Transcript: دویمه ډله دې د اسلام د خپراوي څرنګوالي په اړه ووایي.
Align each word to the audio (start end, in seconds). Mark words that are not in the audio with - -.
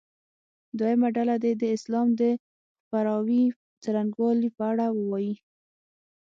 دویمه 0.77 1.09
ډله 1.17 1.35
دې 1.43 1.51
د 1.61 1.63
اسلام 1.75 2.07
د 2.21 2.23
خپراوي 2.81 3.43
څرنګوالي 3.83 4.49
په 4.57 4.63
اړه 4.71 4.85
ووایي. 4.97 5.35